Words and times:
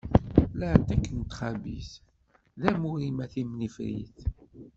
Laɛtiq 0.59 1.05
n 1.19 1.21
txabit 1.29 1.91
d 2.61 2.63
amur-im 2.71 3.17
a 3.23 3.25
timnifrit. 3.33 4.17